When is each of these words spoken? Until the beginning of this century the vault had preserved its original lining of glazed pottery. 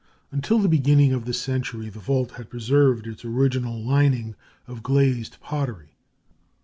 Until 0.31 0.57
the 0.57 0.67
beginning 0.67 1.13
of 1.13 1.25
this 1.25 1.39
century 1.39 1.87
the 1.89 1.99
vault 1.99 2.31
had 2.31 2.49
preserved 2.49 3.05
its 3.05 3.23
original 3.23 3.79
lining 3.79 4.33
of 4.65 4.81
glazed 4.81 5.39
pottery. 5.41 5.89